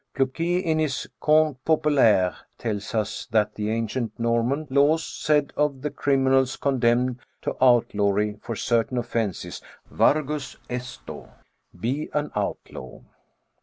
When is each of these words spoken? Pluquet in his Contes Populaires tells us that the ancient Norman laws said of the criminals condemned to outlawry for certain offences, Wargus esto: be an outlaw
Pluquet 0.15 0.57
in 0.61 0.79
his 0.79 1.07
Contes 1.19 1.59
Populaires 1.63 2.35
tells 2.57 2.95
us 2.95 3.27
that 3.27 3.53
the 3.53 3.69
ancient 3.69 4.19
Norman 4.19 4.65
laws 4.71 5.05
said 5.05 5.53
of 5.55 5.83
the 5.83 5.91
criminals 5.91 6.55
condemned 6.57 7.19
to 7.43 7.55
outlawry 7.63 8.39
for 8.41 8.55
certain 8.55 8.97
offences, 8.97 9.61
Wargus 9.91 10.57
esto: 10.71 11.29
be 11.79 12.09
an 12.15 12.31
outlaw 12.35 13.01